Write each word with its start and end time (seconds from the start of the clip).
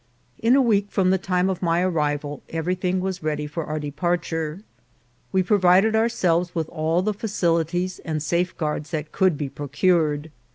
In 0.39 0.55
a 0.55 0.63
week 0.63 0.87
from 0.89 1.11
the 1.11 1.19
time 1.19 1.47
of 1.47 1.61
my 1.61 1.81
arrival 1.81 2.41
everything 2.49 3.01
was 3.01 3.21
ready 3.21 3.45
for 3.45 3.65
our 3.65 3.79
de 3.79 3.91
parture. 3.91 4.63
We 5.31 5.43
provided 5.43 5.95
ourselves 5.95 6.55
with 6.55 6.67
all 6.69 7.03
the 7.03 7.13
facilities 7.13 7.99
and 7.99 8.23
safeguards 8.23 8.89
that 8.89 9.11
could 9.11 9.37
be 9.37 9.47
procured. 9.47 10.31